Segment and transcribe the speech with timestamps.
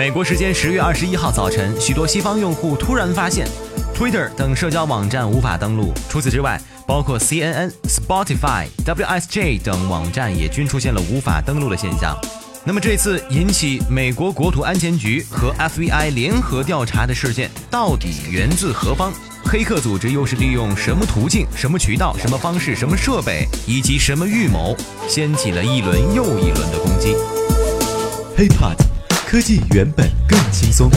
[0.00, 3.46] 美国时间十月二十一号早晨，许多西方用户突然发现
[3.94, 5.92] ，Twitter 等社交网站无法登录。
[6.08, 12.18] 除此之外，包括 CNN、Spotify、WSJ 等网站也均出现了无法登录的现象。
[12.64, 19.12] 那么这次引起美国国土安全局和 FBI 联合调查的事件，到底源自何方？
[19.44, 24.74] 黑客组织又是利用什么途径、什么渠道、什么方式、什么设备以及什么预谋，
[25.06, 27.14] 掀起了一轮又一轮的攻击
[28.38, 28.76] ？HeyPod，
[29.30, 30.90] 科技原本更轻松。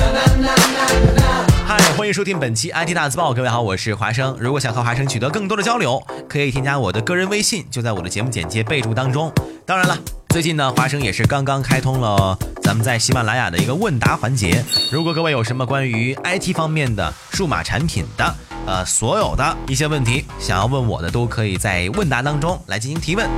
[1.67, 3.31] 嗨，欢迎收听本期 IT 大字报。
[3.31, 4.35] 各位好，我是华生。
[4.39, 9.31] 如果想和华生取得更多的交流，可以添加我的个人微信，就在我的节目简介备注当中。
[9.67, 9.95] 当然了，
[10.29, 14.65] 最近呢，华生也是刚刚开通了咱们在喜马拉雅的一个问答环节。
[14.91, 23.29] 如果各位有什么关于 IT 方面的数码产品的，呃，所有的一些问题想要问我的，都可以在问答当中来进行提问。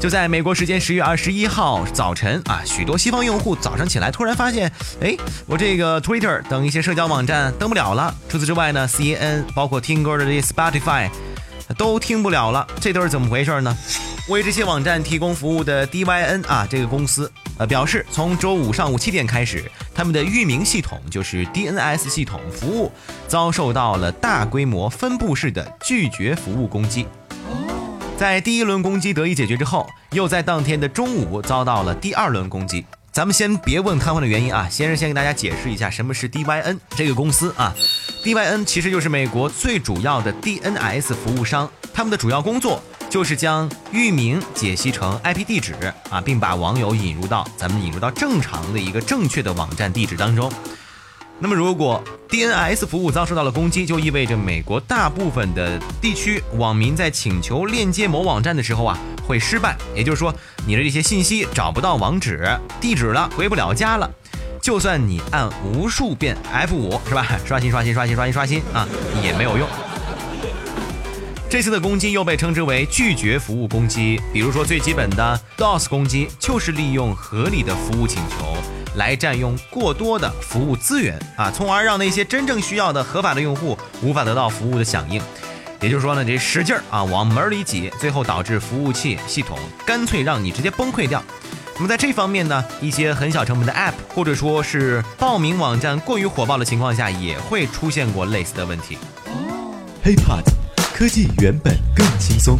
[0.00, 8.14] 就在美国时间十月二十一号早晨啊，许多西方用户早上起来突然发现，哎，我这个 Twitter 等一些社交网站登不了了。
[8.28, 11.10] 除此之外呢，CNN 包括听歌的这些 Spotify
[11.76, 12.64] 都听不了了。
[12.80, 13.76] 这都是怎么回事呢？
[14.28, 22.92] 为这些网站提供服务的 DYN 啊，这个公司呃表示，从周五上午七点开始，他们的域名系统就是 DNS 系统服务
[23.26, 27.04] 遭受到了大规模分布式的拒绝服务攻击。
[28.18, 32.84] 在第一轮攻击得以解决之后，又在当天的中午遭到了第二轮攻击。
[33.12, 37.72] 咱们先别问瘫痪的原因啊，先是先给大家解释一下什么是 DYN 这个公司啊。
[38.24, 45.74] DYN 其实就是美国最主要的 DNS 服务商，他们的主要工作就是将域名解析成 IP 地址
[46.10, 50.52] 啊，并把网友引入到咱们引入到正常的一个正确的网站地址当中。
[51.40, 59.76] 那么，如果 DNS 服务遭受到了攻击，就意味着美国大部分的地区网民在请求链接某网站的时候啊，会失败。
[59.94, 60.34] 也就是说，
[60.66, 64.10] 你的这些信息找不到网址地址了，回不了家了。
[64.60, 68.88] 就算你按无数遍 F5 是吧，刷新刷新刷新刷新刷新啊，
[69.22, 69.68] 也没有用。
[71.48, 74.20] 这次的攻击又被称之为拒绝服务攻击。
[74.32, 78.56] 比如说，最基本的 DOS 攻击，就是利用合理的服务请求。
[78.98, 85.22] 来占用过多的服务资源啊，从而让那些真正需要的合法的用户无法得到服务的响应。
[85.80, 91.22] 也就是说呢，这使劲儿啊往门里挤，最后导致服务器系统干脆让你直接崩溃掉。
[91.76, 98.98] 那么在这方面呢，一些很小成本的 App 或者说是报名网站过于火爆的情况下，也会出现过类似的问题。
[100.04, 100.42] HeyPod，
[100.92, 102.58] 科技原本更轻松。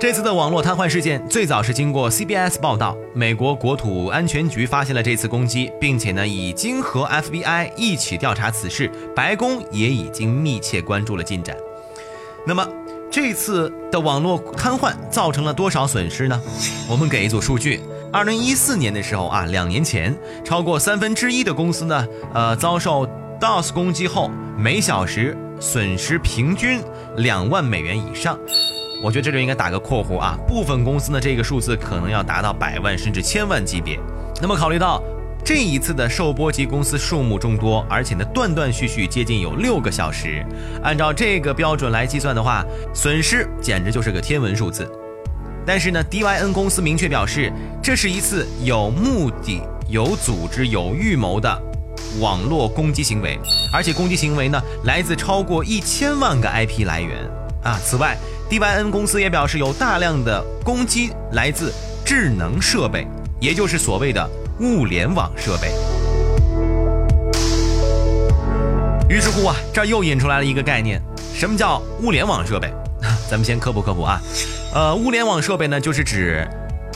[0.00, 11.54] 这次的网络瘫痪事件最早是经过 CBS 报道，美国国土安全局发现了这次攻击，并且呢已经和 FBI 一起调查此事，白宫也已经密切关注了进展。
[12.46, 12.66] 那么
[13.10, 16.40] 这次的网络瘫痪造成了多少损失呢？
[16.88, 23.06] 我们给一组数据：二零一四年的时候啊，两年前，超过三分之一的公司呢，呃，遭受
[23.38, 26.80] DOS 攻击后，每小时损失平均
[27.18, 28.38] 两万美元以上。
[29.02, 33.98] 我觉得这里应该打个括弧啊，部分公司呢这个数字可能要达到百万甚至千万级别。
[34.42, 35.02] 那么考虑到
[35.42, 40.44] 这一次的受波及公司数目众多，而且呢断断续续接近有六个小时，
[40.82, 42.62] 按照这个标准来计算的话，
[42.94, 44.86] 损失简直就是个天文数字。
[45.66, 47.50] 但是呢，DYN 公司明确表示，
[47.82, 51.62] 这是一次有目的、有组织、有预谋的
[52.18, 53.38] 网络攻击行为，
[53.72, 57.18] 而且攻击行为呢来自超过一千万个 IP 来源
[57.62, 57.78] 啊。
[57.82, 58.16] 此外
[58.50, 61.72] ，DYN 公司也表示，有大量的攻击来自
[62.04, 63.06] 智能设备，
[63.40, 64.28] 也就是所谓的
[64.58, 65.72] 物联网设备。
[69.08, 71.00] 于是乎啊，这又引出来了一个概念，
[71.32, 72.72] 什么叫物联网设备？
[73.30, 74.20] 咱们先科普科普啊。
[74.74, 76.46] 呃，物联网设备呢，就是指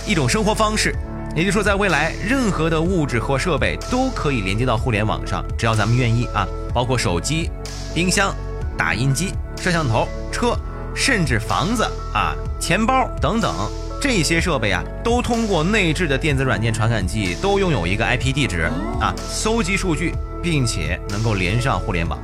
[0.07, 0.95] 一种生活方式，
[1.35, 6.47] 也就是说，在未来，任何的物质或设备都可以连接到互联网上，只要咱们愿意啊。
[6.73, 7.51] 包括手机、
[7.95, 8.35] 冰箱、
[8.77, 10.57] 打印机、摄像头、车。
[10.95, 11.83] 甚至房子
[12.13, 13.53] 啊、钱包等等
[14.01, 18.71] 这些设备啊，都通过内置的电子软件传感器，都拥有一个 IP 地址
[19.01, 22.19] 啊，搜集数据，并且能够连上互联网。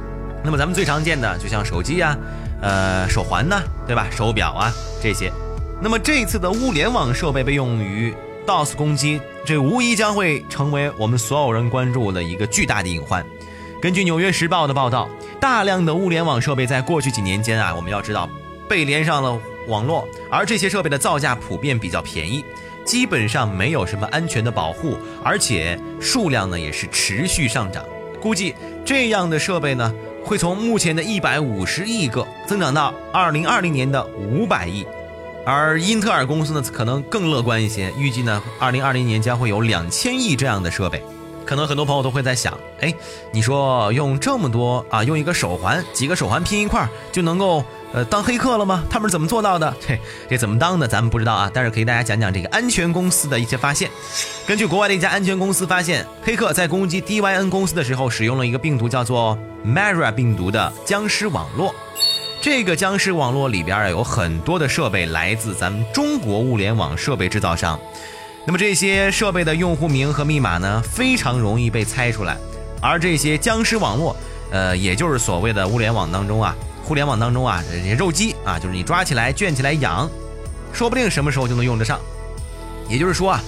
[0.44, 2.16] 那么咱们最常见的，就像手机呀、
[2.62, 4.06] 呃手环呐，对吧？
[4.10, 4.72] 手表啊
[5.02, 5.32] 这些。
[5.82, 8.14] 那么这次的物联网设备被用于
[8.46, 13.24] DOS 攻击，这无疑将会成为我们所有人关注的一个巨大的隐患。
[13.80, 15.08] 根据《纽约时报》的报道，
[15.40, 18.28] 大量的物联网设备在过去几年间啊，我们要知道。
[18.70, 19.36] 被连上了
[19.66, 22.44] 网络，而这些设备的造价普遍比较便宜，
[22.84, 27.84] 基本上没有什么安全的保护，而且数量呢也是持续上涨。
[28.20, 34.86] 估计这样的设备呢会从目前的一百五十亿个增长到二零二零年的五百亿。
[35.44, 41.02] 而英特尔公司呢，可能更乐观一些，预计呢，二零二零年将会有两千亿这样的设备。
[41.46, 42.94] 可能很多朋友都会在想，哎，
[43.32, 48.84] 你说用这么多啊，用一个手环，几个手环拼一块儿就能够呃当黑客了吗？
[48.88, 49.74] 他们是怎么做到的？
[49.80, 49.98] 这，
[50.28, 50.86] 这怎么当的？
[50.86, 51.50] 咱们不知道啊。
[51.52, 53.90] 但是可以大家讲讲这个安全公司的一些发现。
[54.46, 61.74] 根据国外的一家安全公司发现，黑客在攻击 DYN 公司的时候，使用了一个病毒叫做 Mara 病毒的僵尸网络。
[62.42, 67.78] 这个僵尸网络里边有很多的设备来自咱们中国物联网设备制造商。
[68.46, 72.38] 那么这些设备的用户名和密码呢，非常容易被猜出来，
[72.80, 74.16] 而这些僵尸网络，
[74.50, 76.56] 呃，也就是所谓的物联网当中啊，
[76.90, 80.10] 互联网当中啊，这些肉鸡啊，就是你抓起来圈起来养，
[80.72, 82.00] 说不定什么时候就能用得上。
[82.88, 83.40] 也就是说啊，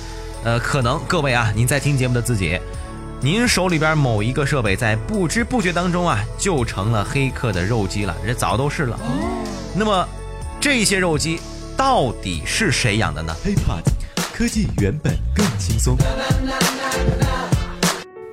[0.44, 2.56] 呃，可能各位啊，您在听节目的自己，
[3.20, 8.96] 您手里边某一个设备在不知不觉当中啊，就成了黑客的肉鸡了，这早都是了。
[9.74, 10.08] 那么
[10.60, 11.40] 这些肉鸡
[11.76, 13.82] 到底是谁养的呢？HeyPod。
[14.32, 15.96] 科技原本更轻松。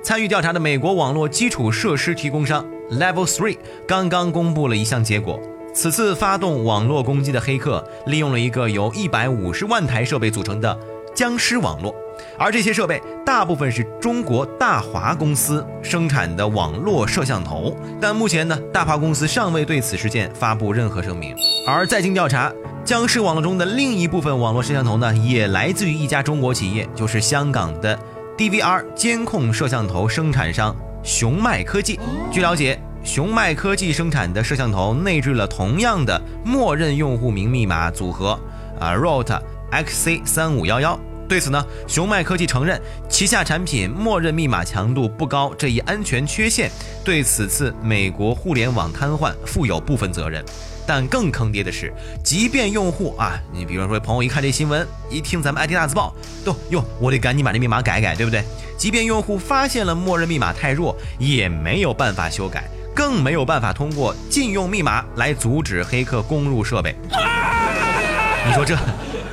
[0.04, 5.40] 参与调查的美国网络基础设施提供商 Level Three 刚刚公布了一项结果：
[5.74, 10.78] 此次发动网络攻击的黑客利用了一个由一百五十万台设备组成的
[11.14, 11.94] 僵尸网络，
[12.38, 17.76] 而这些设备大部分是中国大华公司生产的网络摄像头。
[18.00, 21.34] 但目前呢，大华公司尚未对此事件发布任何声明。
[21.66, 22.52] 而在经调查。
[22.82, 27.96] 僵尸网络中的另一部分网络摄像头呢，也来自于一家中国企业，就是香港的
[28.38, 31.98] DVR 监控摄像头生产商熊脉科技。
[32.30, 38.38] 据了解，熊脉科技生产的摄像头内置了同样的默认用户名密码组合，
[38.78, 40.98] 啊，Root XC 三五幺幺。
[41.28, 46.68] 对此呢，熊脉科技承认旗下产品默认密码强度不高这一安全缺陷，
[47.04, 50.44] 对此次美国互联网瘫痪负有部分责任。
[50.86, 51.92] 但更坑爹的是，
[52.24, 56.12] 即便用户啊，你比如说朋友一看这新闻，一听咱们 IT 大字报，
[56.44, 58.42] 都哟，我得赶紧把这密码改改，对不对？
[58.80, 66.96] 即便用户发现了默认密码太弱，也没有办法修改，更没有办法通过禁用密码来阻止黑客攻入设备。
[67.12, 68.74] 你说这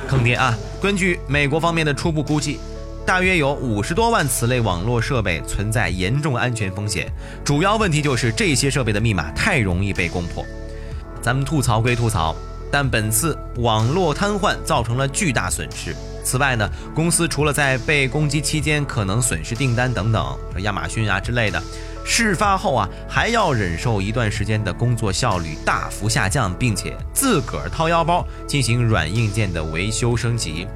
[0.06, 0.54] 坑爹啊！
[0.82, 2.60] 根据美国方面的初步估计，
[3.06, 7.10] 大约有五十多万此类网络设备存在严重安全风险，
[7.42, 10.44] 主要问题就是这些设备的密码太容易被攻破。
[11.22, 12.36] 咱们吐槽归吐槽，
[12.70, 15.96] 但本次网络瘫痪造成了巨大损失。
[16.28, 21.58] 此外呢，公司除了在被攻击期间可能损失订单等等，亚马逊啊之类的，
[22.04, 30.66] 事发后啊还要忍受一段时间的工作效率大幅下降，并且自个儿掏腰包进行软硬件的维修升级，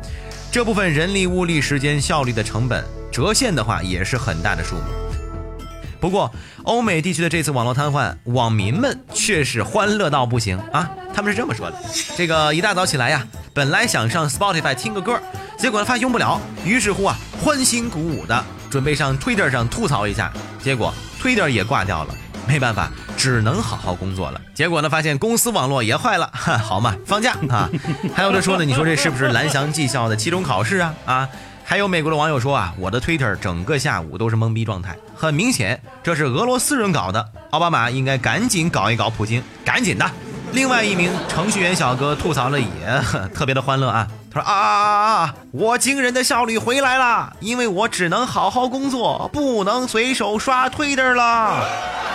[0.50, 2.82] 这部分人力物力时间效率的成本
[3.12, 4.84] 折现的话，也是很大的数目。
[6.00, 6.32] 不过，
[6.64, 10.90] 欧美地区的这次网络瘫痪，网民们却是欢乐到不行啊！
[11.14, 11.76] 他们是这么说的：
[12.16, 15.20] 这个一大早起来呀，本来想上 Spotify 听个歌，
[15.62, 20.92] 结果呢发现用不了，于是乎啊，欢欣鼓舞的准备上 Twitter 上吐槽一下，结果
[21.22, 22.14] Twitter 也挂掉了，
[22.48, 24.40] 没办法，只能好好工作了。
[24.52, 27.70] 结果呢，发现公司网络也坏了，哈， 好嘛，放假啊！
[28.12, 30.94] 还有的说呢，你说这是不是蓝翔技校的期中考试啊？
[31.04, 31.28] 啊！
[31.62, 37.24] 还有美国的网友说啊，我的 Twitter 整个下午都是懵逼状态，很明显这是俄罗斯人搞的。
[37.50, 40.10] 奥巴马应该赶紧搞一搞普京，赶紧的。
[40.52, 42.66] 另外一名程序员小哥吐槽了也
[43.34, 51.64] 特别的欢乐啊，他说啊啊啊啊，我惊人的效率回来了，因为我只能好好工作，不能随手刷推特了。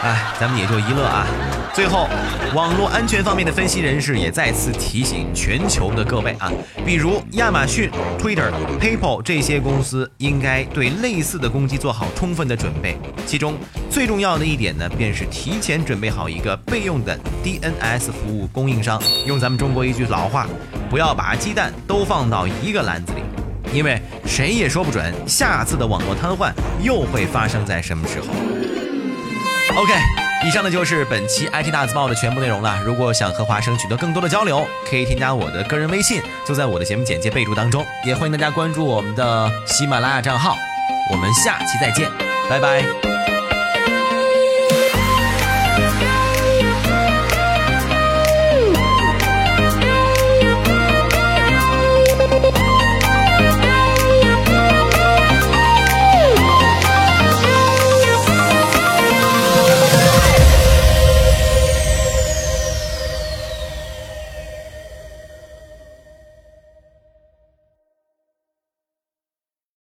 [0.04, 1.26] 哎，咱们也就一乐啊。
[1.74, 2.08] 最后，
[2.56, 6.52] 网络安全方面的分析人士也再次提醒全球的各位啊，
[6.84, 12.98] 比如亚马逊、Twitter、PayPal 这些公司，应该对类似的攻击做好充分的准备。
[13.28, 13.56] 其中
[13.92, 19.00] 最重要的一点呢，便是提前准备好一个备用的 DNS 服务供应商。
[19.28, 20.48] 用咱们中国一句老话，
[20.90, 23.22] 不要把鸡蛋都放到一个篮子里，
[23.72, 28.28] 因为谁也说不准下次的网络瘫痪又会发生在什么时候。
[29.80, 30.27] OK。
[30.48, 32.80] 以上呢就是本期 IT 大字报的全部内容了。
[32.86, 37.86] 如果想和华生取得更多的交流，可以添加我的个人微信，就在我的节目简介备注当中。
[38.06, 40.56] 也欢迎大家关注我们的喜马拉雅账号。
[41.12, 42.10] 我们下期再见，
[42.50, 43.37] 拜拜。